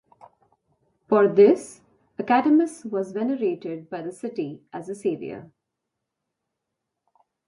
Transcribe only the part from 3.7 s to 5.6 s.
by the city as a savior.